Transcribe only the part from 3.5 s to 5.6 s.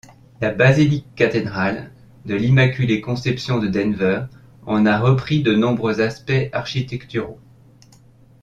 de Denver en a repris de